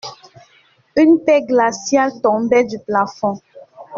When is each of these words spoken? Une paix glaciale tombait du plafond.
Une 0.95 1.19
paix 1.23 1.43
glaciale 1.43 2.21
tombait 2.23 2.63
du 2.65 2.79
plafond. 2.79 3.39